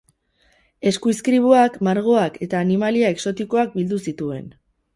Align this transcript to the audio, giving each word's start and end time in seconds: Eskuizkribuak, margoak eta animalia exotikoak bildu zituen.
Eskuizkribuak, 0.91 1.75
margoak 1.89 2.41
eta 2.47 2.63
animalia 2.69 3.13
exotikoak 3.17 3.79
bildu 3.79 4.05
zituen. 4.09 4.53